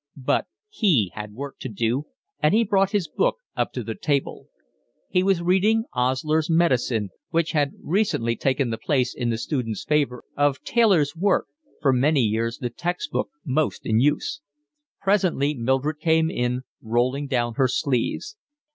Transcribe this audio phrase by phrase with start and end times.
[0.17, 2.05] But he had work to do,
[2.41, 4.47] and he brought his book up to the table.
[5.09, 10.23] He was reading Osler's Medicine, which had recently taken the place in the students' favour
[10.35, 11.45] of Taylor's work,
[11.83, 14.41] for many years the text book most in use.
[15.01, 18.35] Presently Mildred came in, rolling down her sleeves.